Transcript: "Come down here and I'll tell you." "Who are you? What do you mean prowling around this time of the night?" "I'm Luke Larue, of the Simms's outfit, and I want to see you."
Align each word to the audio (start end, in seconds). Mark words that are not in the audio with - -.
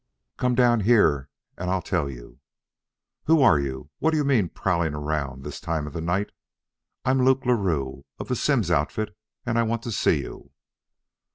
"Come 0.37 0.55
down 0.55 0.79
here 0.79 1.29
and 1.59 1.69
I'll 1.69 1.83
tell 1.83 2.09
you." 2.09 2.39
"Who 3.25 3.43
are 3.43 3.59
you? 3.59 3.91
What 3.99 4.09
do 4.09 4.17
you 4.17 4.23
mean 4.23 4.49
prowling 4.49 4.95
around 4.95 5.43
this 5.43 5.59
time 5.61 5.85
of 5.85 5.93
the 5.93 6.01
night?" 6.01 6.31
"I'm 7.05 7.23
Luke 7.23 7.45
Larue, 7.45 8.03
of 8.17 8.27
the 8.27 8.35
Simms's 8.35 8.71
outfit, 8.71 9.15
and 9.45 9.59
I 9.59 9.61
want 9.61 9.83
to 9.83 9.91
see 9.91 10.21
you." 10.21 10.53